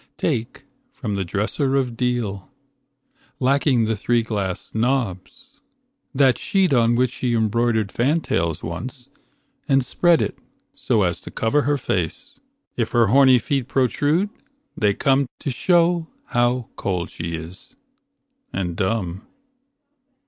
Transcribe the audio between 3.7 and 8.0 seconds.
the three glass knobs, that sheet On which she embroidered